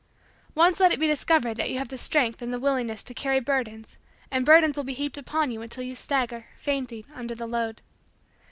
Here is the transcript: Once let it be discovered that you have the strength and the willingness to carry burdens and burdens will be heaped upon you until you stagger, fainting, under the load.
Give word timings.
Once 0.55 0.79
let 0.79 0.91
it 0.91 0.99
be 0.99 1.05
discovered 1.05 1.57
that 1.57 1.69
you 1.69 1.77
have 1.77 1.89
the 1.89 1.95
strength 1.99 2.41
and 2.41 2.51
the 2.51 2.59
willingness 2.59 3.03
to 3.03 3.13
carry 3.13 3.39
burdens 3.39 3.97
and 4.31 4.47
burdens 4.47 4.75
will 4.75 4.83
be 4.83 4.95
heaped 4.95 5.15
upon 5.19 5.51
you 5.51 5.61
until 5.61 5.83
you 5.83 5.93
stagger, 5.93 6.47
fainting, 6.57 7.03
under 7.15 7.35
the 7.35 7.45
load. 7.45 7.83